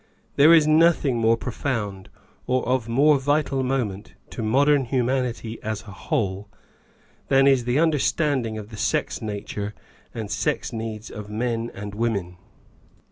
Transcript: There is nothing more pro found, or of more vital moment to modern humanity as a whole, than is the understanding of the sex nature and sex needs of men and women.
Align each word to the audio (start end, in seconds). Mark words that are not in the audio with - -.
There 0.35 0.51
is 0.51 0.65
nothing 0.65 1.19
more 1.19 1.37
pro 1.37 1.51
found, 1.51 2.09
or 2.47 2.67
of 2.67 2.89
more 2.89 3.19
vital 3.19 3.61
moment 3.61 4.15
to 4.31 4.41
modern 4.41 4.85
humanity 4.85 5.61
as 5.61 5.83
a 5.83 5.91
whole, 5.91 6.49
than 7.27 7.45
is 7.45 7.65
the 7.65 7.77
understanding 7.77 8.57
of 8.57 8.69
the 8.69 8.77
sex 8.77 9.21
nature 9.21 9.75
and 10.11 10.31
sex 10.31 10.73
needs 10.73 11.11
of 11.11 11.29
men 11.29 11.69
and 11.75 11.93
women. 11.93 12.37